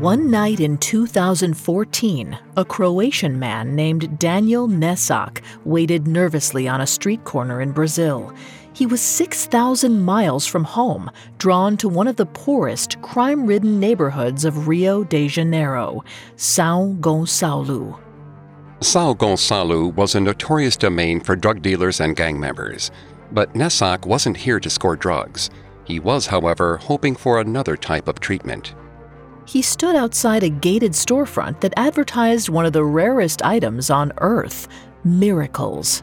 [0.00, 7.22] One night in 2014, a Croatian man named Daniel Nesak waited nervously on a street
[7.24, 8.34] corner in Brazil.
[8.72, 14.44] He was 6,000 miles from home, drawn to one of the poorest, crime ridden neighborhoods
[14.44, 16.02] of Rio de Janeiro,
[16.36, 18.00] São Gonçalo.
[18.80, 22.90] São Gonçalo was a notorious domain for drug dealers and gang members.
[23.32, 25.50] But Nesak wasn't here to score drugs.
[25.84, 28.74] He was, however, hoping for another type of treatment.
[29.46, 34.68] He stood outside a gated storefront that advertised one of the rarest items on Earth
[35.04, 36.02] miracles.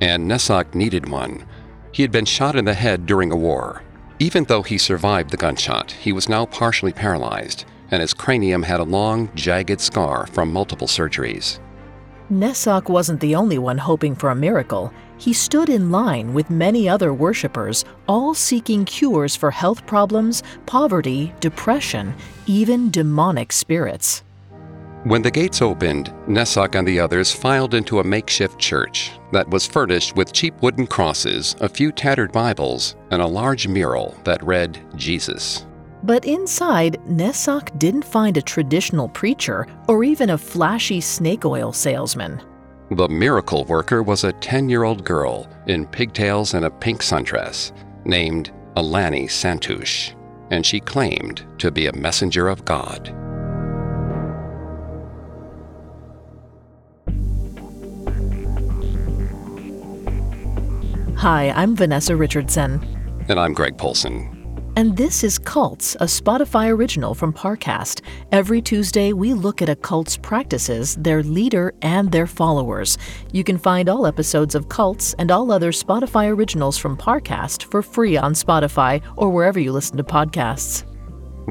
[0.00, 1.44] And Nesak needed one.
[1.92, 3.82] He had been shot in the head during a war.
[4.20, 8.80] Even though he survived the gunshot, he was now partially paralyzed, and his cranium had
[8.80, 11.58] a long, jagged scar from multiple surgeries.
[12.30, 14.92] Nesak wasn't the only one hoping for a miracle.
[15.18, 21.34] He stood in line with many other worshippers, all seeking cures for health problems, poverty,
[21.40, 22.14] depression,
[22.46, 24.22] even demonic spirits.
[25.04, 29.66] When the gates opened, Nesak and the others filed into a makeshift church that was
[29.66, 34.78] furnished with cheap wooden crosses, a few tattered Bibles, and a large mural that read
[34.96, 35.66] Jesus.
[36.02, 42.40] But inside, Nesak didn't find a traditional preacher or even a flashy snake oil salesman.
[42.90, 47.72] The miracle worker was a 10 year old girl in pigtails and a pink sundress
[48.06, 50.14] named Alani Santos,
[50.50, 53.14] and she claimed to be a messenger of God.
[61.18, 62.80] Hi, I'm Vanessa Richardson.
[63.28, 64.37] And I'm Greg Polcyn.
[64.78, 68.02] And this is Cults, a Spotify original from Parcast.
[68.30, 72.96] Every Tuesday, we look at a cult's practices, their leader, and their followers.
[73.32, 77.82] You can find all episodes of Cults and all other Spotify originals from Parcast for
[77.82, 80.84] free on Spotify or wherever you listen to podcasts.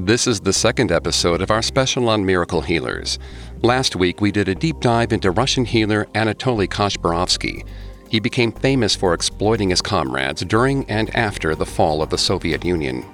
[0.05, 3.19] This is the second episode of our special on miracle healers.
[3.61, 7.67] Last week, we did a deep dive into Russian healer Anatoly Kashpirovsky.
[8.07, 12.63] He became famous for exploiting his comrades during and after the fall of the Soviet
[12.63, 13.05] Union.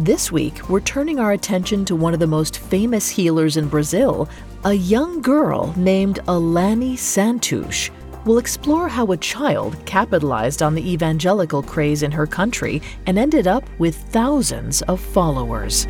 [0.00, 4.28] This week, we're turning our attention to one of the most famous healers in Brazil,
[4.62, 7.90] a young girl named Alani Santos.
[8.24, 13.48] We'll explore how a child capitalized on the evangelical craze in her country and ended
[13.48, 15.88] up with thousands of followers.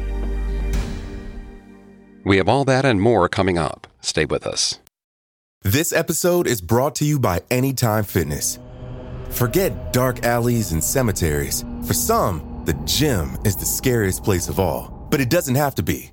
[2.25, 3.87] We have all that and more coming up.
[4.01, 4.79] Stay with us.
[5.61, 8.59] This episode is brought to you by Anytime Fitness.
[9.29, 11.63] Forget dark alleys and cemeteries.
[11.85, 15.83] For some, the gym is the scariest place of all, but it doesn't have to
[15.83, 16.11] be.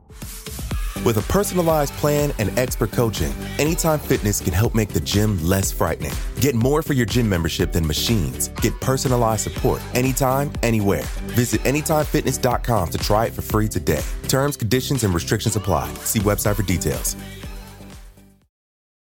[1.03, 5.73] With a personalized plan and expert coaching, Anytime Fitness can help make the gym less
[5.73, 6.13] frightening.
[6.39, 8.47] Get more for your gym membership than machines.
[8.61, 11.03] Get personalized support anytime, anywhere.
[11.35, 14.03] Visit AnytimeFitness.com to try it for free today.
[14.29, 15.93] Terms, conditions, and restrictions apply.
[16.05, 17.17] See website for details.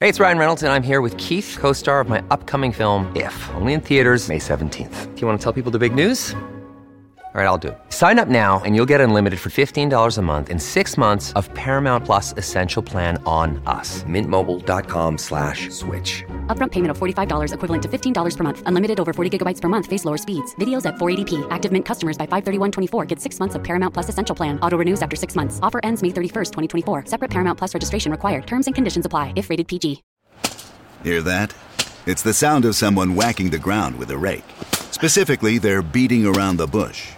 [0.01, 3.11] Hey, it's Ryan Reynolds, and I'm here with Keith, co star of my upcoming film,
[3.17, 5.15] If, only in theaters, May 17th.
[5.15, 6.35] Do you want to tell people the big news?
[7.35, 7.79] All right, I'll do it.
[7.91, 11.53] Sign up now and you'll get unlimited for $15 a month in six months of
[11.53, 14.03] Paramount Plus Essential Plan on us.
[14.05, 16.25] Mintmobile.com slash switch.
[16.47, 18.63] Upfront payment of $45 equivalent to $15 per month.
[18.65, 19.87] Unlimited over 40 gigabytes per month.
[19.87, 20.55] Face lower speeds.
[20.55, 21.47] Videos at 480p.
[21.51, 24.59] Active Mint customers by 531.24 get six months of Paramount Plus Essential Plan.
[24.61, 25.61] Auto renews after six months.
[25.63, 27.05] Offer ends May 31st, 2024.
[27.07, 28.47] Separate Paramount Plus registration required.
[28.47, 30.03] Terms and conditions apply if rated PG.
[31.05, 31.55] Hear that?
[32.07, 34.45] It's the sound of someone whacking the ground with a rake.
[34.93, 37.18] Specifically, they're beating around the bush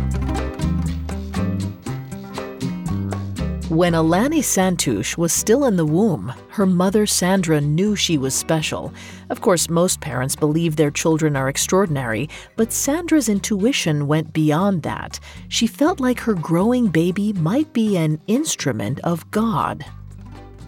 [3.71, 8.93] When Alani Santos was still in the womb, her mother Sandra knew she was special.
[9.29, 12.27] Of course, most parents believe their children are extraordinary,
[12.57, 15.21] but Sandra's intuition went beyond that.
[15.47, 19.85] She felt like her growing baby might be an instrument of God.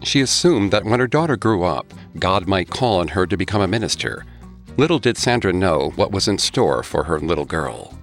[0.04, 3.60] She assumed that when her daughter grew up, God might call on her to become
[3.60, 4.26] a minister.
[4.78, 8.00] Little did Sandra know what was in store for her little girl.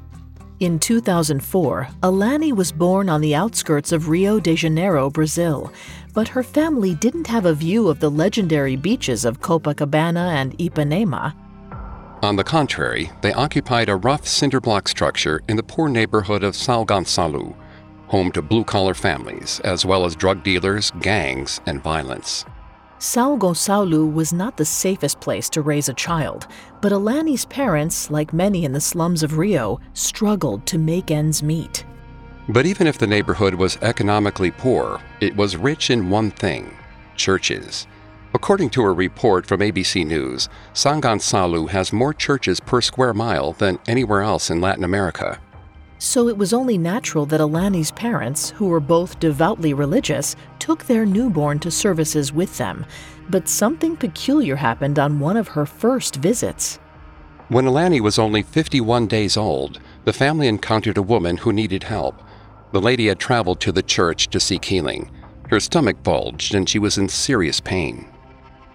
[0.60, 5.72] In 2004, Alani was born on the outskirts of Rio de Janeiro, Brazil,
[6.12, 11.34] but her family didn't have a view of the legendary beaches of Copacabana and Ipanema.
[12.22, 16.54] On the contrary, they occupied a rough cinder block structure in the poor neighborhood of
[16.54, 17.56] São Gonçalo.
[18.10, 22.44] home to blue collar families, as well as drug dealers, gangs, and violence.
[23.02, 26.46] Sao Gonçalo was not the safest place to raise a child,
[26.82, 31.86] but Alani's parents, like many in the slums of Rio, struggled to make ends meet.
[32.50, 36.76] But even if the neighborhood was economically poor, it was rich in one thing
[37.16, 37.86] churches.
[38.34, 43.54] According to a report from ABC News, São Gonçalo has more churches per square mile
[43.54, 45.40] than anywhere else in Latin America.
[46.00, 51.04] So it was only natural that Alani's parents, who were both devoutly religious, took their
[51.04, 52.86] newborn to services with them.
[53.28, 56.76] But something peculiar happened on one of her first visits.
[57.48, 62.22] When Alani was only 51 days old, the family encountered a woman who needed help.
[62.72, 65.10] The lady had traveled to the church to seek healing.
[65.50, 68.08] Her stomach bulged and she was in serious pain.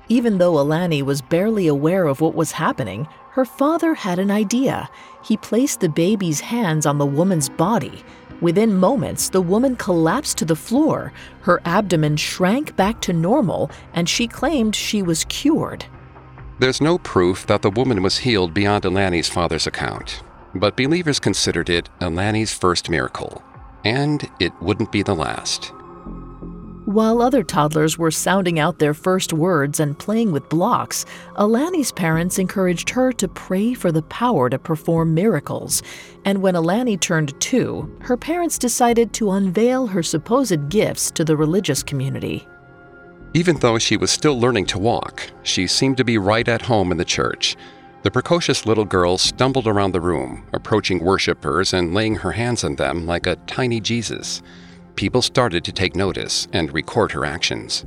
[0.09, 4.89] Even though Alani was barely aware of what was happening, her father had an idea.
[5.21, 8.01] He placed the baby's hands on the woman's body.
[8.39, 11.11] Within moments, the woman collapsed to the floor.
[11.41, 15.85] Her abdomen shrank back to normal, and she claimed she was cured.
[16.59, 20.23] There's no proof that the woman was healed beyond Alani's father's account,
[20.53, 23.43] but believers considered it Alani's first miracle.
[23.83, 25.73] And it wouldn't be the last.
[26.95, 31.05] While other toddlers were sounding out their first words and playing with blocks,
[31.35, 35.83] Alani's parents encouraged her to pray for the power to perform miracles.
[36.23, 41.35] And when Alani turned two, her parents decided to unveil her supposed gifts to the
[41.35, 42.47] religious community.
[43.33, 46.93] Even though she was still learning to walk, she seemed to be right at home
[46.93, 47.57] in the church.
[48.03, 52.77] The precocious little girl stumbled around the room, approaching worshippers and laying her hands on
[52.77, 54.41] them like a tiny Jesus
[54.95, 57.85] people started to take notice and record her actions.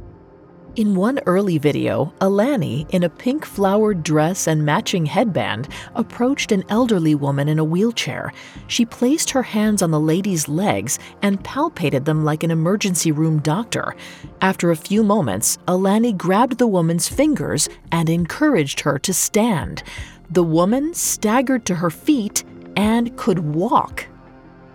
[0.77, 6.63] In one early video, Alani, in a pink flowered dress and matching headband, approached an
[6.69, 8.33] elderly woman in a wheelchair.
[8.69, 13.41] She placed her hands on the lady's legs and palpated them like an emergency room
[13.41, 13.97] doctor.
[14.41, 19.83] After a few moments, Alani grabbed the woman's fingers and encouraged her to stand.
[20.31, 22.45] The woman staggered to her feet
[22.77, 24.07] and could walk.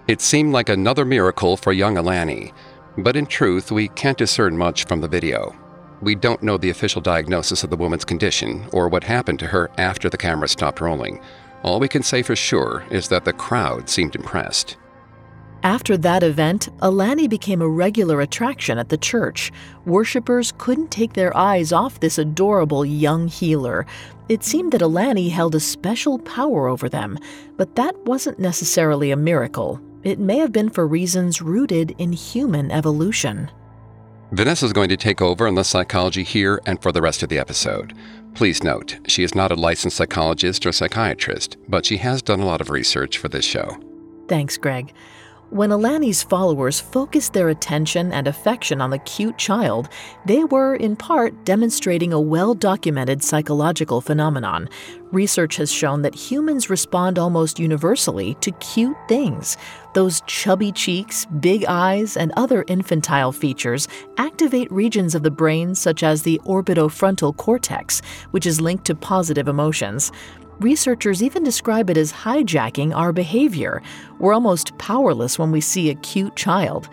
[0.05, 2.51] It seemed like another miracle for young Alani,
[2.97, 5.55] but in truth, we can't discern much from the video.
[6.01, 9.71] We don't know the official diagnosis of the woman's condition or what happened to her
[9.77, 11.21] after the camera stopped rolling.
[11.63, 14.75] All we can say for sure is that the crowd seemed impressed.
[15.63, 19.53] After that event, Alani became a regular attraction at the church.
[19.85, 23.85] Worshippers couldn't take their eyes off this adorable young healer.
[24.27, 27.17] It seemed that Alani held a special power over them,
[27.56, 29.81] but that wasn't necessarily a miracle.
[30.03, 33.50] It may have been for reasons rooted in human evolution.
[34.33, 37.29] Vanessa is going to take over on the psychology here and for the rest of
[37.29, 37.94] the episode.
[38.33, 42.45] Please note, she is not a licensed psychologist or psychiatrist, but she has done a
[42.45, 43.77] lot of research for this show.
[44.27, 44.91] Thanks, Greg.
[45.53, 49.88] When Alani's followers focused their attention and affection on the cute child,
[50.25, 54.67] they were, in part, demonstrating a well documented psychological phenomenon.
[55.11, 59.55] Research has shown that humans respond almost universally to cute things.
[59.94, 66.01] Those chubby cheeks, big eyes, and other infantile features activate regions of the brain such
[66.01, 68.01] as the orbitofrontal cortex,
[68.31, 70.11] which is linked to positive emotions.
[70.59, 73.81] Researchers even describe it as hijacking our behavior.
[74.19, 76.89] We're almost powerless when we see a cute child.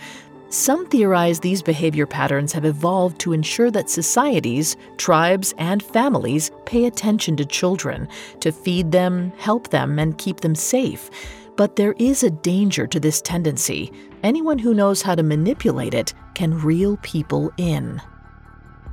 [0.48, 6.86] Some theorize these behavior patterns have evolved to ensure that societies, tribes, and families pay
[6.86, 8.08] attention to children,
[8.40, 11.08] to feed them, help them, and keep them safe.
[11.56, 13.92] But there is a danger to this tendency.
[14.24, 18.02] Anyone who knows how to manipulate it can reel people in.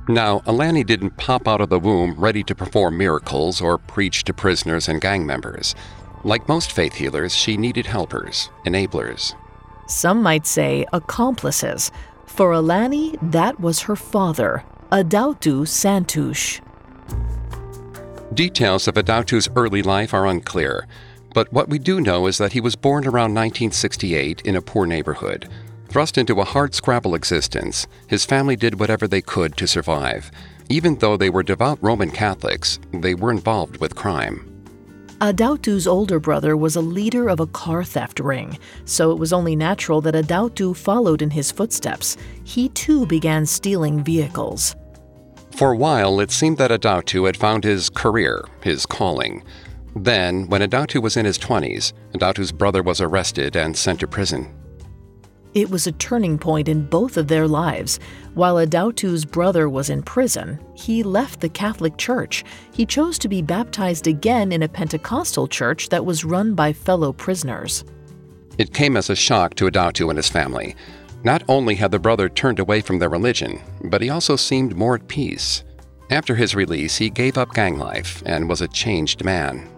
[0.08, 4.32] Now, Alani didn't pop out of the womb ready to perform miracles or preach to
[4.32, 5.74] prisoners and gang members.
[6.24, 9.34] Like most faith healers, she needed helpers, enablers.
[9.86, 11.92] Some might say accomplices.
[12.24, 16.62] For Alani, that was her father, Adautu Santos.
[18.32, 20.86] Details of Adautu's early life are unclear,
[21.34, 24.86] but what we do know is that he was born around 1968 in a poor
[24.86, 25.48] neighborhood.
[25.88, 30.30] Thrust into a hard-scrabble existence, his family did whatever they could to survive.
[30.68, 34.44] Even though they were devout Roman Catholics, they were involved with crime.
[35.20, 39.56] Adautu's older brother was a leader of a car theft ring, so it was only
[39.56, 42.16] natural that Adautu followed in his footsteps.
[42.44, 44.76] He too began stealing vehicles.
[45.56, 49.42] For a while, it seemed that Adautu had found his career, his calling.
[49.96, 54.54] Then, when Adautu was in his 20s, Adautu's brother was arrested and sent to prison.
[55.54, 57.98] It was a turning point in both of their lives.
[58.34, 62.44] While Adautu's brother was in prison, he left the Catholic Church.
[62.72, 67.12] He chose to be baptized again in a Pentecostal church that was run by fellow
[67.12, 67.84] prisoners.
[68.58, 70.76] It came as a shock to Adautu and his family.
[71.24, 74.94] Not only had the brother turned away from their religion, but he also seemed more
[74.96, 75.64] at peace.
[76.10, 79.68] After his release, he gave up gang life and was a changed man.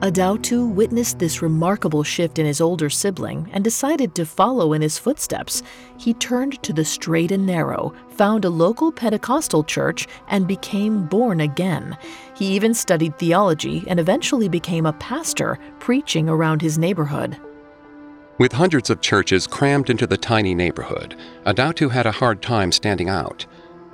[0.00, 4.98] Adautu witnessed this remarkable shift in his older sibling and decided to follow in his
[4.98, 5.62] footsteps.
[5.98, 11.40] He turned to the straight and narrow, found a local Pentecostal church, and became born
[11.40, 11.96] again.
[12.36, 17.38] He even studied theology and eventually became a pastor, preaching around his neighborhood.
[18.36, 23.08] With hundreds of churches crammed into the tiny neighborhood, Adautu had a hard time standing
[23.08, 23.46] out.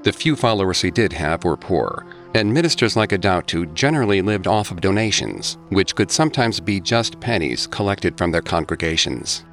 [0.02, 4.70] The few followers he did have were poor, and ministers like Adautu generally lived off
[4.70, 9.44] of donations, which could sometimes be just pennies collected from their congregations.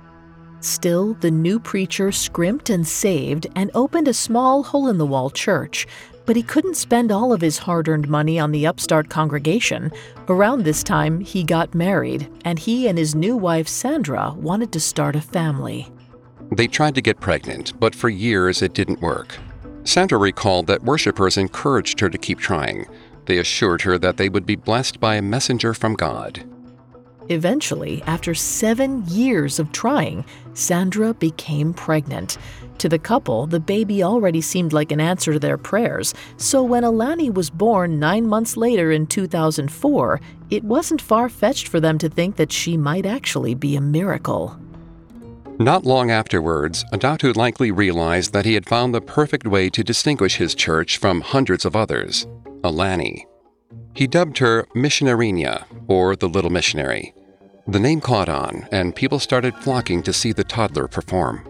[0.60, 5.30] Still, the new preacher scrimped and saved and opened a small hole in the wall
[5.30, 5.86] church,
[6.26, 9.92] but he couldn't spend all of his hard earned money on the upstart congregation.
[10.28, 14.80] Around this time, he got married, and he and his new wife Sandra wanted to
[14.80, 15.90] start a family.
[16.52, 19.38] They tried to get pregnant, but for years it didn't work.
[19.88, 22.86] Sandra recalled that worshippers encouraged her to keep trying.
[23.26, 26.44] They assured her that they would be blessed by a messenger from God.
[27.30, 32.38] Eventually, after seven years of trying, Sandra became pregnant.
[32.80, 36.84] To the couple, the baby already seemed like an answer to their prayers, so when
[36.84, 42.10] Alani was born nine months later in 2004, it wasn't far fetched for them to
[42.10, 44.60] think that she might actually be a miracle.
[45.60, 50.36] Not long afterwards, Adautu likely realized that he had found the perfect way to distinguish
[50.36, 52.28] his church from hundreds of others
[52.64, 53.26] Alani.
[53.96, 57.14] He dubbed her Missionarinia, or the Little Missionary.
[57.68, 61.42] The name caught on, and people started flocking to see the toddler perform.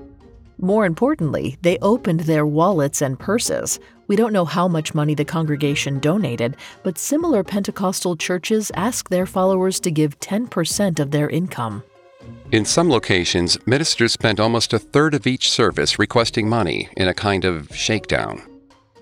[0.57, 3.77] More importantly, they opened their wallets and purses.
[4.07, 9.25] We don't know how much money the congregation donated, but similar Pentecostal churches ask their
[9.25, 11.83] followers to give 10% of their income.
[12.49, 17.13] In some locations, ministers spent almost a third of each service requesting money in a
[17.13, 18.41] kind of shakedown.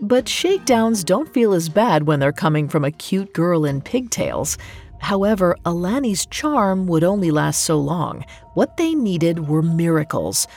[0.01, 4.57] But shakedowns don't feel as bad when they're coming from a cute girl in pigtails.
[4.99, 8.25] However, Alani's charm would only last so long.
[8.55, 10.47] What they needed were miracles.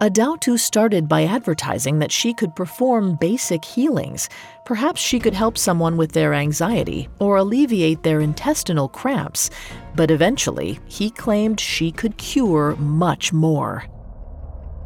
[0.00, 4.28] Adautu started by advertising that she could perform basic healings.
[4.66, 9.50] Perhaps she could help someone with their anxiety or alleviate their intestinal cramps.
[9.96, 13.86] But eventually, he claimed she could cure much more.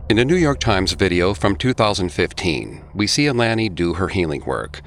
[0.09, 4.81] In a New York Times video from 2015, we see Alani do her healing work.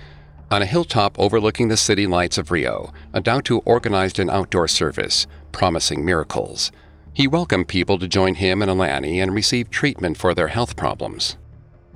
[0.50, 6.06] On a hilltop overlooking the city lights of Rio, Adautu organized an outdoor service, promising
[6.06, 6.72] miracles.
[7.14, 11.38] He welcomed people to join him and Alani and receive treatment for their health problems.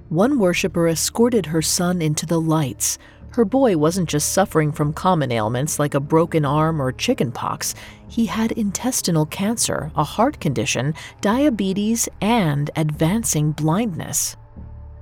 [0.10, 2.98] One worshiper escorted her son into the lights.
[3.38, 7.76] Her boy wasn't just suffering from common ailments like a broken arm or chickenpox.
[8.08, 14.36] He had intestinal cancer, a heart condition, diabetes, and advancing blindness.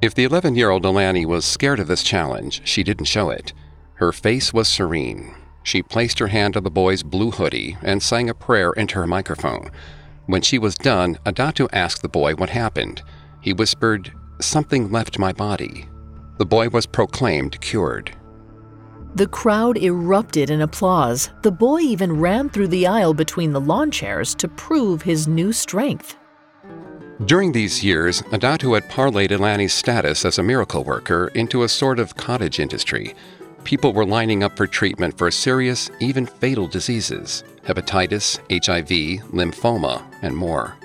[0.02, 3.54] If the 11 year old Alani was scared of this challenge, she didn't show it.
[3.94, 5.34] Her face was serene.
[5.64, 9.08] She placed her hand on the boy's blue hoodie and sang a prayer into her
[9.08, 9.72] microphone.
[10.26, 13.02] When she was done, Adautu asked the boy what happened.
[13.40, 14.12] He whispered,
[14.42, 15.88] Something left my body.
[16.38, 18.14] The boy was proclaimed cured.
[19.16, 21.30] The crowd erupted in applause.
[21.42, 25.54] The boy even ran through the aisle between the lawn chairs to prove his new
[25.54, 26.18] strength.
[27.24, 31.98] During these years, Adatu had parlayed Alani's status as a miracle worker into a sort
[31.98, 33.16] of cottage industry.
[33.64, 40.36] People were lining up for treatment for serious, even fatal diseases hepatitis, HIV, lymphoma, and
[40.36, 40.76] more.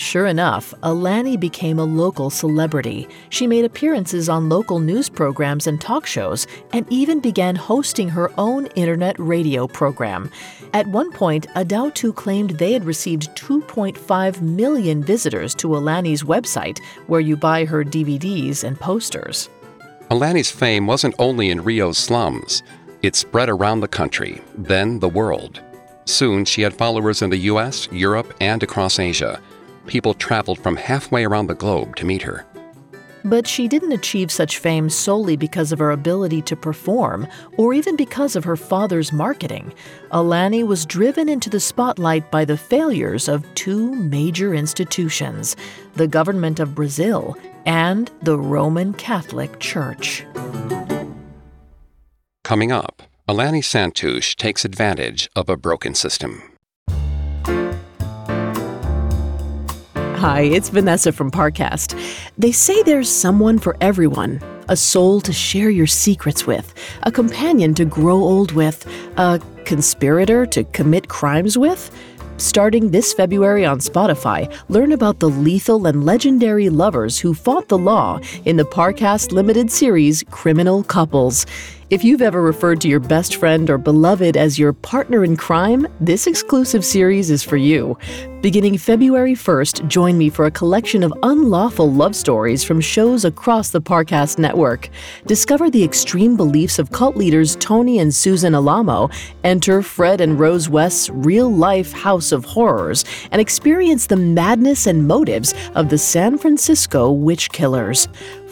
[0.00, 3.06] Sure enough, Alani became a local celebrity.
[3.28, 8.32] She made appearances on local news programs and talk shows, and even began hosting her
[8.38, 10.30] own internet radio program.
[10.72, 17.20] At one point, Adautu claimed they had received 2.5 million visitors to Alani's website, where
[17.20, 19.50] you buy her DVDs and posters.
[20.10, 22.62] Alani's fame wasn't only in Rio's slums,
[23.02, 25.60] it spread around the country, then the world.
[26.06, 29.38] Soon, she had followers in the US, Europe, and across Asia.
[29.90, 32.46] People traveled from halfway around the globe to meet her.
[33.24, 37.26] But she didn't achieve such fame solely because of her ability to perform
[37.58, 39.74] or even because of her father's marketing.
[40.12, 45.56] Alani was driven into the spotlight by the failures of two major institutions
[45.96, 50.24] the government of Brazil and the Roman Catholic Church.
[52.44, 56.49] Coming up, Alani Santos takes advantage of a broken system.
[60.20, 61.98] Hi, it's Vanessa from Parcast.
[62.36, 66.74] They say there's someone for everyone a soul to share your secrets with,
[67.04, 68.86] a companion to grow old with,
[69.16, 71.90] a conspirator to commit crimes with.
[72.36, 77.78] Starting this February on Spotify, learn about the lethal and legendary lovers who fought the
[77.78, 81.46] law in the Parcast limited series Criminal Couples.
[81.90, 85.88] If you've ever referred to your best friend or beloved as your partner in crime,
[86.00, 87.98] this exclusive series is for you.
[88.42, 93.70] Beginning February 1st, join me for a collection of unlawful love stories from shows across
[93.70, 94.88] the Parcast network.
[95.26, 99.10] Discover the extreme beliefs of cult leaders Tony and Susan Alamo,
[99.42, 105.08] enter Fred and Rose West's real life house of horrors, and experience the madness and
[105.08, 108.06] motives of the San Francisco witch killers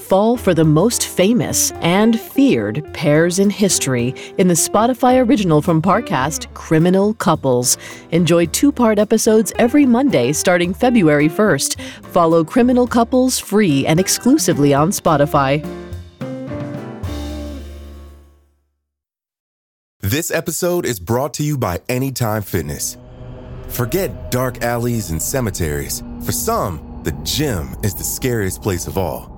[0.08, 5.82] fall for the most famous and feared pairs in history in the Spotify original from
[5.82, 7.76] Parcast, Criminal Couples.
[8.10, 11.78] Enjoy two part episodes every Monday starting February 1st.
[12.06, 15.62] Follow Criminal Couples free and exclusively on Spotify.
[20.00, 22.96] This episode is brought to you by Anytime Fitness.
[23.68, 26.02] Forget dark alleys and cemeteries.
[26.24, 29.37] For some, the gym is the scariest place of all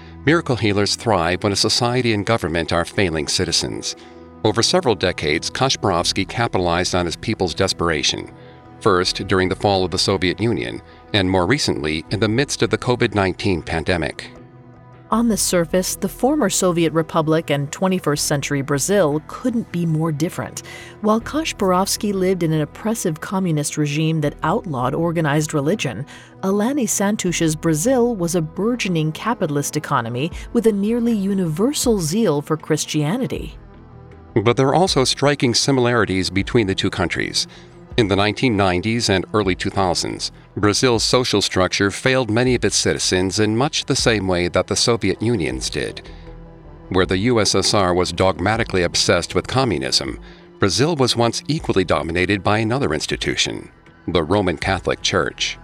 [0.23, 3.95] Miracle healers thrive when a society and government are failing citizens.
[4.43, 8.31] Over several decades, Kashpirovsky capitalized on his people's desperation,
[8.81, 10.79] first during the fall of the Soviet Union,
[11.13, 14.31] and more recently in the midst of the COVID 19 pandemic.
[15.11, 20.65] On the surface, the former Soviet Republic and 21st century Brazil couldn't be more different.
[21.01, 26.05] While Kashpirovsky lived in an oppressive communist regime that outlawed organized religion,
[26.43, 33.57] Alani Santos's Brazil was a burgeoning capitalist economy with a nearly universal zeal for Christianity.
[34.33, 37.47] But there are also striking similarities between the two countries.
[37.97, 43.57] In the 1990s and early 2000s, Brazil's social structure failed many of its citizens in
[43.57, 46.01] much the same way that the Soviet Union's did.
[46.89, 50.21] Where the USSR was dogmatically obsessed with communism,
[50.57, 53.69] Brazil was once equally dominated by another institution,
[54.07, 55.57] the Roman Catholic Church.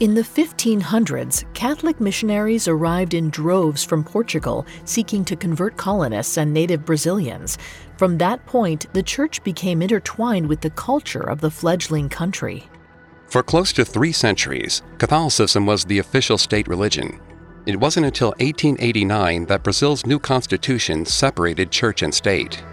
[0.00, 6.54] In the 1500s, Catholic missionaries arrived in droves from Portugal seeking to convert colonists and
[6.54, 7.58] native Brazilians.
[7.98, 12.64] From that point, the church became intertwined with the culture of the fledgling country.
[13.26, 17.20] For close to three centuries, Catholicism was the official state religion.
[17.66, 22.64] It wasn't until 1889 that Brazil's new constitution separated church and state.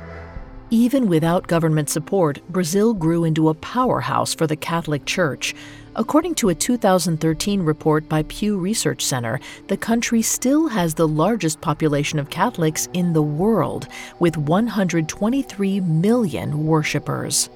[0.69, 5.55] Even without government support, Brazil grew into a powerhouse for the Catholic Church.
[5.99, 11.59] According to a 2013 report by Pew Research Center, the country still has the largest
[11.59, 13.87] population of Catholics in the world,
[14.19, 17.49] with 123 million worshippers.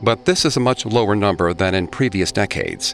[0.00, 2.92] But this is a much lower number than in previous decades.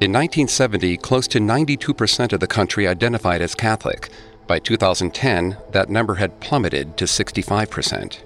[0.00, 4.08] In 1970, close to 92% of the country identified as Catholic.
[4.46, 8.20] By 2010, that number had plummeted to 65%.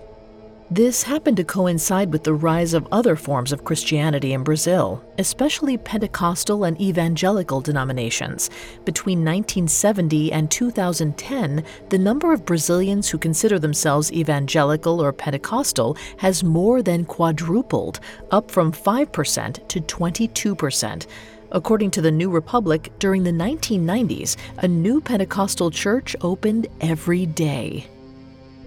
[0.70, 5.78] This happened to coincide with the rise of other forms of Christianity in Brazil, especially
[5.78, 8.50] Pentecostal and evangelical denominations.
[8.84, 16.44] Between 1970 and 2010, the number of Brazilians who consider themselves evangelical or Pentecostal has
[16.44, 18.00] more than quadrupled,
[18.30, 21.06] up from 5% to 22%.
[21.50, 27.88] According to the New Republic, during the 1990s, a new Pentecostal church opened every day.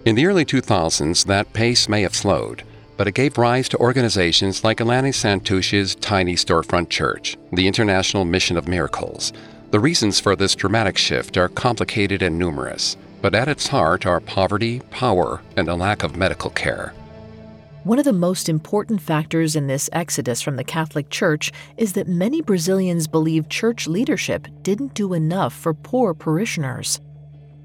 [0.03, 2.63] In the early 2000s, that pace may have slowed,
[2.97, 8.57] but it gave rise to organizations like Alani Santos's Tiny Storefront Church, the International Mission
[8.57, 9.31] of Miracles.
[9.69, 14.19] The reasons for this dramatic shift are complicated and numerous, but at its heart are
[14.19, 16.95] poverty, power, and a lack of medical care.
[17.83, 22.07] One of the most important factors in this exodus from the Catholic Church is that
[22.07, 26.99] many Brazilians believe church leadership didn't do enough for poor parishioners.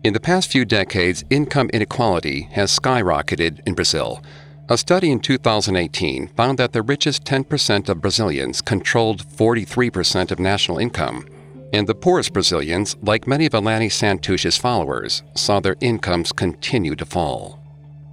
[0.06, 4.22] In the past few decades, income inequality has skyrocketed in Brazil.
[4.68, 10.78] A study in 2018 found that the richest 10% of Brazilians controlled 43% of national
[10.78, 11.26] income,
[11.72, 17.04] and the poorest Brazilians, like many of Alani Santos's followers, saw their incomes continue to
[17.04, 17.58] fall.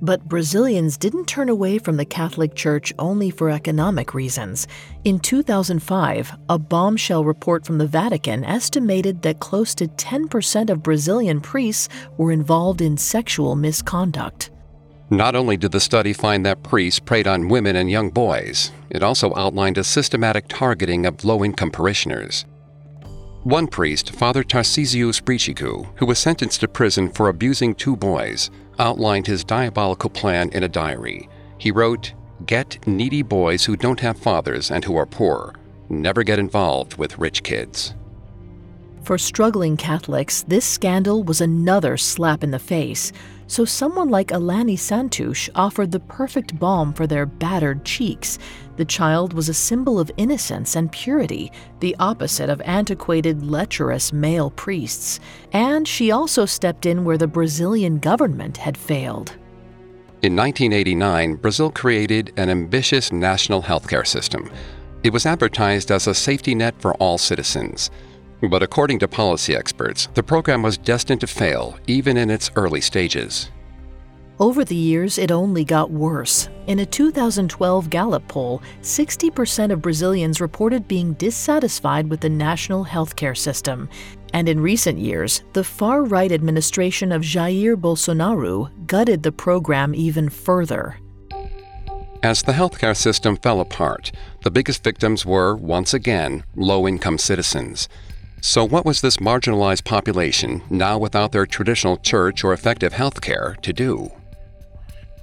[0.03, 4.67] But Brazilians didn't turn away from the Catholic Church only for economic reasons.
[5.05, 11.39] In 2005, a bombshell report from the Vatican estimated that close to 10% of Brazilian
[11.39, 11.87] priests
[12.17, 14.51] were involved in sexual misconduct.
[15.09, 19.03] Not only did the study find that priests preyed on women and young boys, it
[19.03, 22.43] also outlined a systematic targeting of low income parishioners.
[23.43, 29.27] One priest, Father Tarcisius Spricigo, who was sentenced to prison for abusing two boys, outlined
[29.27, 31.29] his diabolical plan in a diary.
[31.57, 32.13] He wrote,
[32.45, 35.53] Get needy boys who don't have fathers and who are poor.
[35.89, 37.93] Never get involved with rich kids.
[39.03, 43.11] For struggling Catholics, this scandal was another slap in the face.
[43.47, 48.39] So someone like Alani Santos offered the perfect balm for their battered cheeks.
[48.75, 54.49] The child was a symbol of innocence and purity, the opposite of antiquated, lecherous male
[54.49, 55.19] priests.
[55.51, 59.35] And she also stepped in where the Brazilian government had failed.
[60.23, 64.49] In 1989, Brazil created an ambitious national healthcare system.
[65.03, 67.91] It was advertised as a safety net for all citizens.
[68.41, 72.81] But according to policy experts, the program was destined to fail even in its early
[72.81, 73.51] stages.
[74.39, 76.49] Over the years, it only got worse.
[76.65, 83.37] In a 2012 Gallup poll, 60% of Brazilians reported being dissatisfied with the national healthcare
[83.37, 83.87] system.
[84.33, 90.29] And in recent years, the far right administration of Jair Bolsonaro gutted the program even
[90.29, 90.97] further.
[92.23, 94.11] As the healthcare system fell apart,
[94.43, 97.87] the biggest victims were, once again, low income citizens.
[98.41, 103.71] So, what was this marginalized population, now without their traditional church or effective healthcare, to
[103.71, 104.11] do?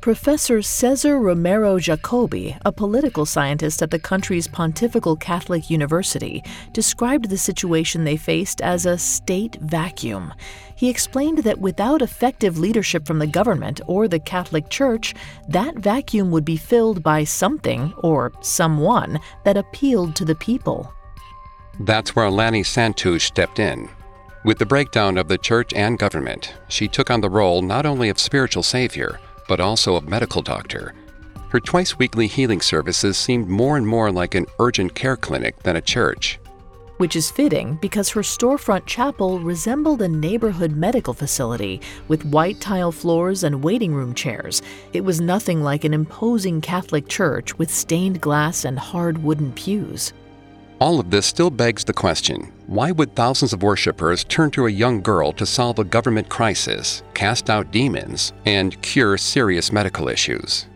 [0.00, 7.36] Professor Cesar Romero Jacobi, a political scientist at the country's Pontifical Catholic University, described the
[7.36, 10.32] situation they faced as a state vacuum.
[10.74, 15.14] He explained that without effective leadership from the government or the Catholic Church,
[15.48, 20.90] that vacuum would be filled by something or someone that appealed to the people.
[21.78, 23.90] That's where Alani Santos stepped in.
[24.46, 28.08] With the breakdown of the church and government, she took on the role not only
[28.08, 30.94] of spiritual savior, but also a medical doctor.
[31.48, 35.74] Her twice weekly healing services seemed more and more like an urgent care clinic than
[35.74, 36.38] a church.
[36.98, 42.92] Which is fitting because her storefront chapel resembled a neighborhood medical facility with white tile
[42.92, 44.62] floors and waiting room chairs.
[44.92, 50.12] It was nothing like an imposing Catholic church with stained glass and hard wooden pews.
[50.80, 54.70] All of this still begs the question why would thousands of worshippers turn to a
[54.70, 60.66] young girl to solve a government crisis, cast out demons, and cure serious medical issues?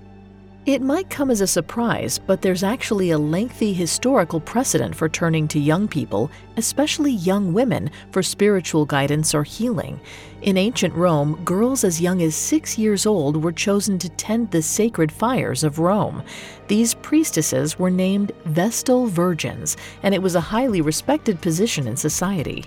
[0.67, 5.47] It might come as a surprise, but there's actually a lengthy historical precedent for turning
[5.49, 10.01] to young people, especially young women, for spiritual guidance or healing.
[10.41, 14.63] In ancient Rome, girls as young as six years old were chosen to tend the
[14.63, 16.23] sacred fires of Rome.
[16.67, 22.65] These priestesses were named Vestal Virgins, and it was a highly respected position in society.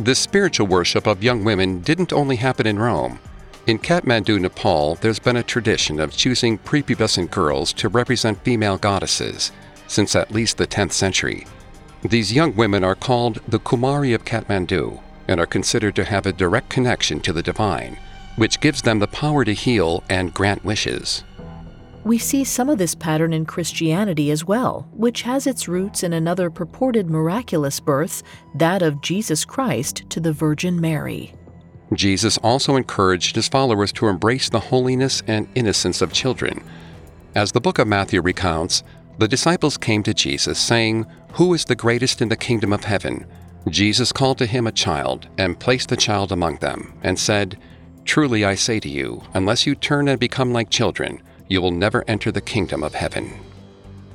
[0.00, 3.20] This spiritual worship of young women didn't only happen in Rome.
[3.68, 9.52] In Kathmandu, Nepal, there's been a tradition of choosing prepubescent girls to represent female goddesses
[9.86, 11.46] since at least the 10th century.
[12.00, 16.32] These young women are called the Kumari of Kathmandu and are considered to have a
[16.32, 17.98] direct connection to the divine,
[18.36, 21.22] which gives them the power to heal and grant wishes.
[22.04, 26.14] We see some of this pattern in Christianity as well, which has its roots in
[26.14, 28.22] another purported miraculous birth,
[28.54, 31.34] that of Jesus Christ to the Virgin Mary.
[31.92, 36.62] Jesus also encouraged his followers to embrace the holiness and innocence of children.
[37.34, 38.82] As the book of Matthew recounts,
[39.18, 43.26] the disciples came to Jesus, saying, Who is the greatest in the kingdom of heaven?
[43.68, 47.58] Jesus called to him a child, and placed the child among them, and said,
[48.04, 52.04] Truly I say to you, unless you turn and become like children, you will never
[52.06, 53.40] enter the kingdom of heaven.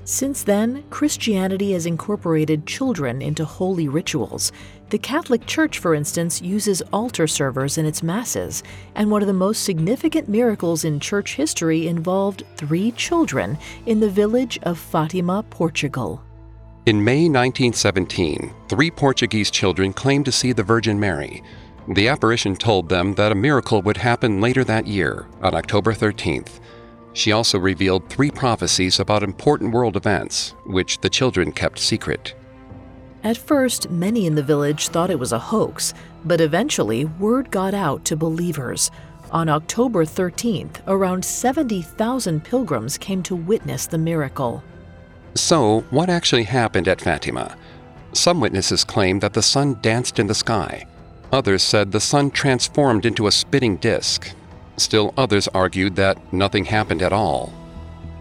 [0.05, 4.51] Since then, Christianity has incorporated children into holy rituals.
[4.89, 8.63] The Catholic Church, for instance, uses altar servers in its masses,
[8.95, 14.09] and one of the most significant miracles in church history involved three children in the
[14.09, 16.21] village of Fatima, Portugal.
[16.85, 21.41] In May 1917, three Portuguese children claimed to see the Virgin Mary.
[21.87, 26.59] The apparition told them that a miracle would happen later that year, on October 13th.
[27.13, 32.36] She also revealed three prophecies about important world events, which the children kept secret.
[33.23, 35.93] At first, many in the village thought it was a hoax,
[36.26, 38.91] but eventually word got out to believers.
[39.32, 44.63] On October 13th, around 70,000 pilgrims came to witness the miracle.
[45.36, 47.58] So, what actually happened at Fatima?
[48.12, 50.86] Some witnesses claimed that the sun danced in the sky.
[51.32, 54.32] Others said the sun transformed into a spitting disk,
[54.77, 57.53] Still, others argued that nothing happened at all.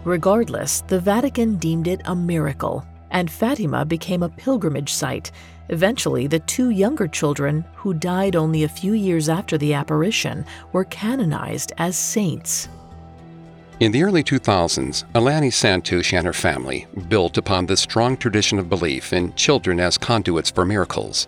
[0.04, 5.30] Regardless, the Vatican deemed it a miracle, and Fatima became a pilgrimage site.
[5.68, 10.84] Eventually, the two younger children, who died only a few years after the apparition, were
[10.84, 12.68] canonized as saints.
[13.80, 18.68] In the early 2000s, Alani Santos and her family built upon this strong tradition of
[18.68, 21.26] belief in children as conduits for miracles.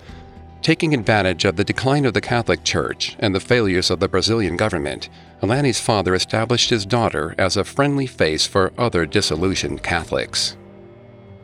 [0.64, 4.56] Taking advantage of the decline of the Catholic Church and the failures of the Brazilian
[4.56, 5.10] government,
[5.42, 10.56] Alani's father established his daughter as a friendly face for other disillusioned Catholics.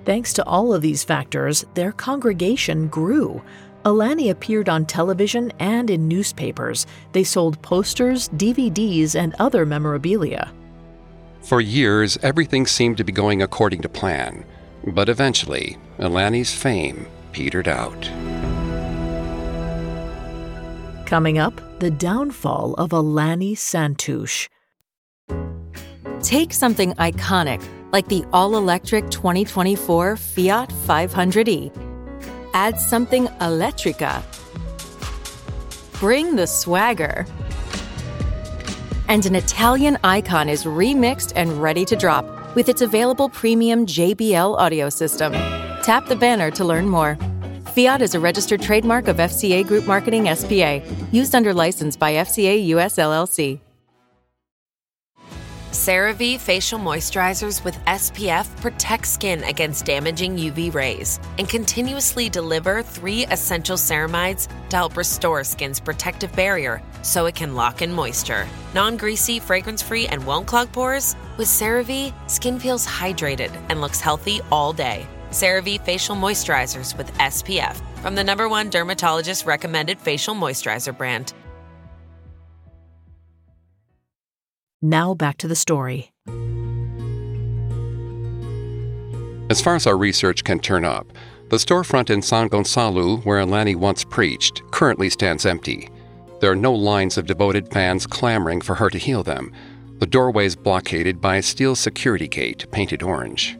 [0.07, 3.43] Thanks to all of these factors, their congregation grew.
[3.85, 6.87] Alani appeared on television and in newspapers.
[7.13, 10.51] They sold posters, DVDs, and other memorabilia.
[11.43, 14.47] For years, everything seemed to be going according to plan,
[14.83, 18.11] but eventually, Alani's fame petered out.
[21.11, 24.49] Coming up, the downfall of Alani Santos.
[26.23, 27.61] Take something iconic
[27.93, 31.73] like the all electric 2024 Fiat 500e.
[32.55, 34.23] Add something electrica.
[35.99, 37.27] Bring the swagger.
[39.09, 44.57] And an Italian icon is remixed and ready to drop with its available premium JBL
[44.57, 45.33] audio system.
[45.83, 47.19] Tap the banner to learn more.
[47.75, 52.67] Fiat is a registered trademark of FCA Group Marketing SPA, used under license by FCA
[52.67, 53.61] US LLC.
[55.71, 63.25] CeraVe facial moisturizers with SPF protect skin against damaging UV rays and continuously deliver three
[63.27, 68.49] essential ceramides to help restore skin's protective barrier so it can lock in moisture.
[68.75, 71.15] Non greasy, fragrance free, and won't clog pores?
[71.39, 75.07] With CeraVe, skin feels hydrated and looks healthy all day.
[75.31, 81.33] CeraVe facial moisturizers with SPF from the number one dermatologist recommended facial moisturizer brand.
[84.83, 86.13] Now back to the story.
[89.51, 91.07] As far as our research can turn up,
[91.51, 95.91] the storefront in São Gonçalo, where Alani once preached, currently stands empty.
[96.41, 99.53] There are no lines of devoted fans clamoring for her to heal them.
[99.99, 103.59] The doorway is blockaded by a steel security gate painted orange.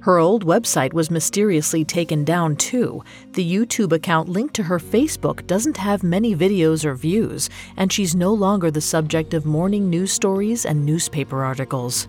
[0.00, 3.02] Her old website was mysteriously taken down too.
[3.32, 8.14] The YouTube account linked to her Facebook doesn't have many videos or views, and she's
[8.14, 12.08] no longer the subject of morning news stories and newspaper articles.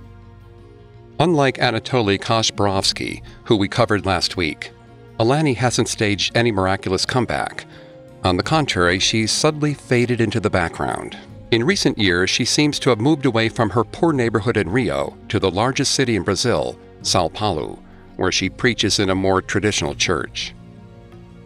[1.20, 4.72] Unlike Anatoly Kashpirovsky, who we covered last week,
[5.20, 7.66] Alani hasn't staged any miraculous comeback.
[8.24, 11.18] On the contrary, she's subtly faded into the background.
[11.52, 15.18] In recent years, she seems to have moved away from her poor neighborhood in Rio
[15.30, 17.80] to the largest city in Brazil, Sao Paulo,
[18.18, 20.54] where she preaches in a more traditional church.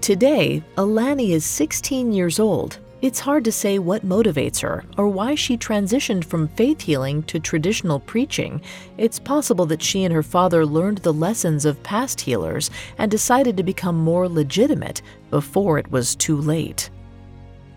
[0.01, 2.79] Today, Alani is 16 years old.
[3.01, 7.37] It's hard to say what motivates her or why she transitioned from faith healing to
[7.37, 8.61] traditional preaching.
[8.97, 13.57] It's possible that she and her father learned the lessons of past healers and decided
[13.57, 16.89] to become more legitimate before it was too late.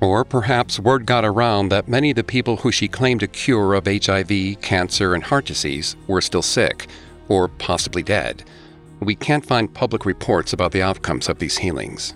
[0.01, 3.75] Or perhaps word got around that many of the people who she claimed to cure
[3.75, 6.87] of HIV, cancer, and heart disease were still sick,
[7.29, 8.45] or possibly dead.
[9.01, 12.15] We can't find public reports about the outcomes of these healings.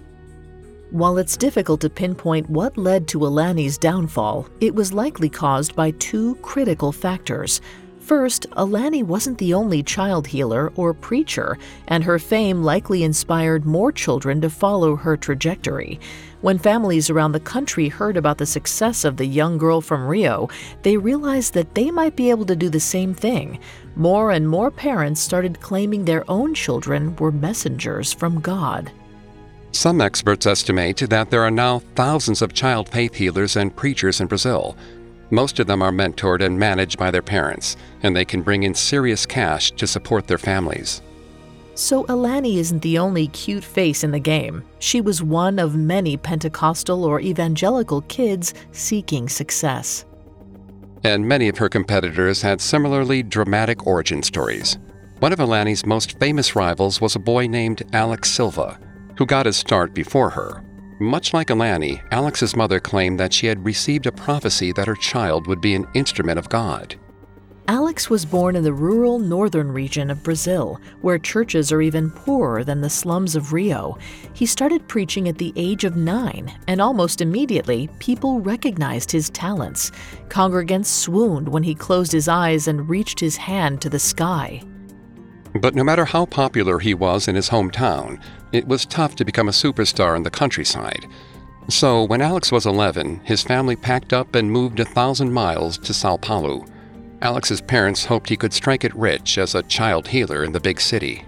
[0.90, 5.92] While it's difficult to pinpoint what led to Alani's downfall, it was likely caused by
[5.92, 7.61] two critical factors.
[8.01, 13.92] First, Alani wasn't the only child healer or preacher, and her fame likely inspired more
[13.92, 16.01] children to follow her trajectory.
[16.40, 20.48] When families around the country heard about the success of the young girl from Rio,
[20.83, 23.59] they realized that they might be able to do the same thing.
[23.94, 28.90] More and more parents started claiming their own children were messengers from God.
[29.72, 34.26] Some experts estimate that there are now thousands of child faith healers and preachers in
[34.26, 34.79] Brazil.
[35.31, 38.74] Most of them are mentored and managed by their parents, and they can bring in
[38.74, 41.03] serious cash to support their families.
[41.80, 44.62] So Alani isn't the only cute face in the game.
[44.80, 50.04] She was one of many Pentecostal or evangelical kids seeking success.
[51.04, 54.76] And many of her competitors had similarly dramatic origin stories.
[55.20, 58.78] One of Alani's most famous rivals was a boy named Alex Silva,
[59.16, 60.62] who got his start before her.
[61.00, 65.46] Much like Alani, Alex's mother claimed that she had received a prophecy that her child
[65.46, 66.96] would be an instrument of God.
[67.68, 72.64] Alex was born in the rural northern region of Brazil, where churches are even poorer
[72.64, 73.96] than the slums of Rio.
[74.33, 79.92] He started preaching at the age of nine, and almost immediately, people recognized his talents.
[80.29, 84.62] Congregants swooned when he closed his eyes and reached his hand to the sky.
[85.61, 88.20] But no matter how popular he was in his hometown,
[88.53, 91.07] it was tough to become a superstar in the countryside.
[91.68, 95.94] So, when Alex was 11, his family packed up and moved a thousand miles to
[95.94, 96.64] Sao Paulo.
[97.22, 100.80] Alex's parents hoped he could strike it rich as a child healer in the big
[100.80, 101.24] city.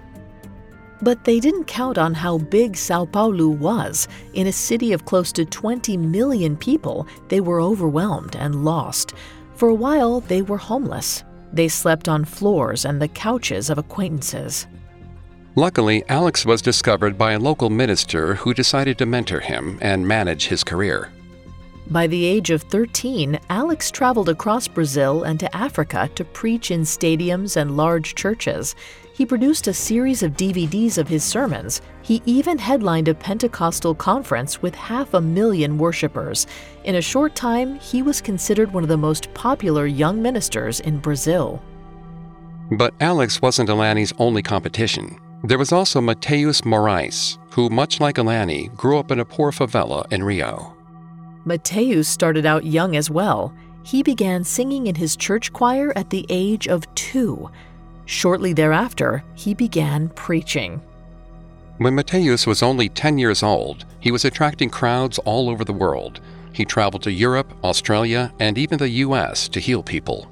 [1.03, 4.07] But they didn't count on how big Sao Paulo was.
[4.35, 9.15] In a city of close to 20 million people, they were overwhelmed and lost.
[9.55, 11.25] For a while, they were homeless.
[11.53, 14.67] They slept on floors and the couches of acquaintances.
[15.55, 20.47] Luckily, Alex was discovered by a local minister who decided to mentor him and manage
[20.47, 21.11] his career.
[21.89, 26.83] By the age of 13, Alex traveled across Brazil and to Africa to preach in
[26.83, 28.75] stadiums and large churches.
[29.15, 31.83] He produced a series of DVDs of his sermons.
[32.03, 36.47] He even headlined a Pentecostal conference with half a million worshippers.
[36.85, 40.99] In a short time, he was considered one of the most popular young ministers in
[40.99, 41.63] Brazil.
[42.71, 45.19] But Alex wasn't Alani's only competition.
[45.45, 50.11] There was also Mateus Moraes, who, much like Alani, grew up in a poor favela
[50.13, 50.75] in Rio.
[51.45, 53.53] Mateus started out young as well.
[53.83, 57.51] He began singing in his church choir at the age of two.
[58.07, 60.81] Shortly thereafter, he began preaching.
[61.79, 66.21] When Mateus was only 10 years old, he was attracting crowds all over the world.
[66.53, 70.32] He traveled to Europe, Australia, and even the US to heal people.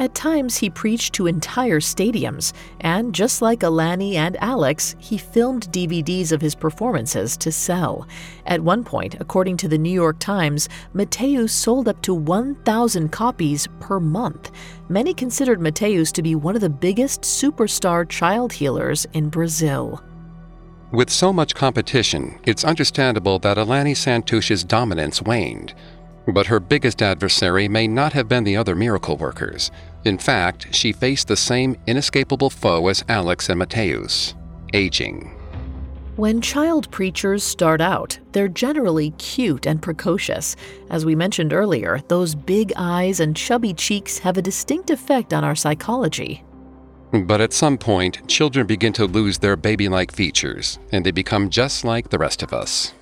[0.00, 5.70] At times, he preached to entire stadiums, and just like Alani and Alex, he filmed
[5.72, 8.08] DVDs of his performances to sell.
[8.46, 13.68] At one point, according to the New York Times, Mateus sold up to 1,000 copies
[13.78, 14.50] per month.
[14.88, 20.02] Many considered Mateus to be one of the biggest superstar child healers in Brazil.
[20.92, 25.74] With so much competition, it's understandable that Alani Santos's dominance waned.
[26.26, 29.70] But her biggest adversary may not have been the other miracle workers.
[30.04, 34.34] In fact, she faced the same inescapable foe as Alex and Mateus
[34.72, 35.36] aging.
[36.16, 40.54] When child preachers start out, they're generally cute and precocious.
[40.90, 45.44] As we mentioned earlier, those big eyes and chubby cheeks have a distinct effect on
[45.44, 46.44] our psychology.
[47.12, 51.50] But at some point, children begin to lose their baby like features, and they become
[51.50, 52.92] just like the rest of us.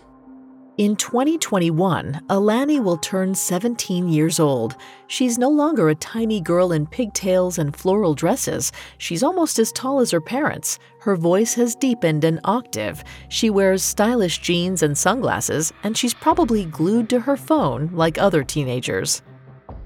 [0.78, 4.76] In 2021, Alani will turn 17 years old.
[5.08, 8.70] She's no longer a tiny girl in pigtails and floral dresses.
[8.96, 10.78] She's almost as tall as her parents.
[11.00, 13.02] Her voice has deepened an octave.
[13.28, 18.44] She wears stylish jeans and sunglasses, and she's probably glued to her phone like other
[18.44, 19.22] teenagers.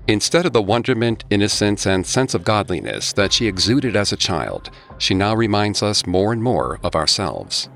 [0.09, 4.69] Instead of the wonderment, innocence, and sense of godliness that she exuded as a child,
[4.99, 7.71] she now reminds us more and more of ourselves.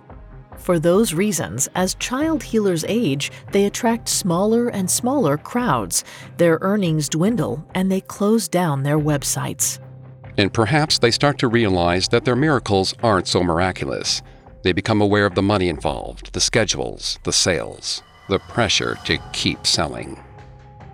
[0.66, 6.02] For those reasons, as child healers age, they attract smaller and smaller crowds.
[6.38, 9.78] Their earnings dwindle and they close down their websites.
[10.36, 14.22] And perhaps they start to realize that their miracles aren't so miraculous.
[14.64, 19.68] They become aware of the money involved, the schedules, the sales, the pressure to keep
[19.68, 20.20] selling.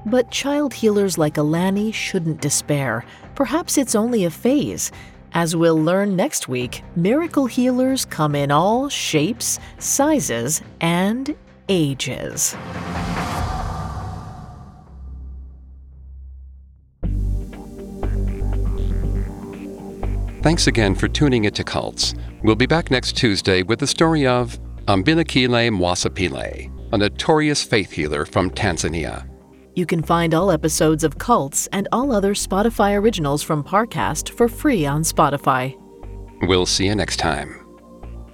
[0.04, 3.06] But child healers like Alani shouldn't despair.
[3.34, 4.92] Perhaps it's only a phase.
[5.34, 11.34] As we'll learn next week, miracle healers come in all shapes, sizes, and
[11.68, 12.54] ages.
[20.42, 22.14] Thanks again for tuning into Cults.
[22.42, 28.26] We'll be back next Tuesday with the story of Ambilikile Mwasapile, a notorious faith healer
[28.26, 29.31] from Tanzania.
[29.74, 34.46] You can find all episodes of Cults and all other Spotify originals from Parcast for
[34.46, 35.78] free on Spotify.
[36.42, 37.58] We'll see you next time.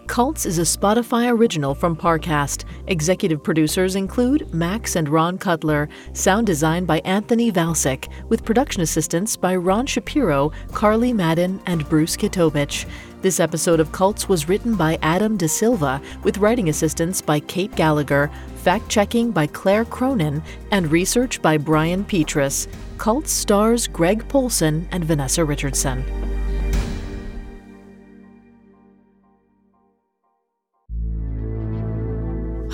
[0.09, 2.64] Cults is a Spotify original from Parcast.
[2.88, 5.88] Executive producers include Max and Ron Cutler.
[6.12, 12.16] Sound design by Anthony Valsic, with production assistance by Ron Shapiro, Carly Madden, and Bruce
[12.16, 12.87] Kitovich.
[13.20, 17.74] This episode of Cults was written by Adam De Silva, with writing assistance by Kate
[17.74, 22.68] Gallagher, fact checking by Claire Cronin, and research by Brian Petrus.
[22.96, 26.28] Cults stars Greg Polcyn and Vanessa Richardson.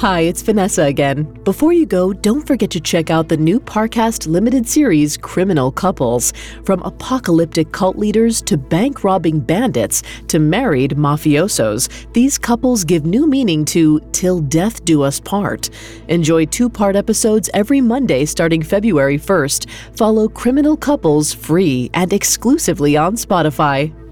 [0.04, 1.22] Hi, it's Vanessa again.
[1.44, 6.34] Before you go, don't forget to check out the new Parcast limited series, Criminal Couples.
[6.66, 13.26] From apocalyptic cult leaders to bank robbing bandits to married mafiosos, these couples give new
[13.26, 15.70] meaning to Till Death Do Us Part.
[16.08, 19.70] Enjoy two part episodes every Monday starting February 1st.
[19.96, 24.03] Follow Criminal Couples free and exclusively on Spotify.